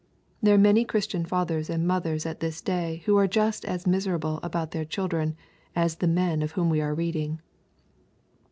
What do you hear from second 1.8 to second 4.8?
mothers at this day who are jiist as miserable about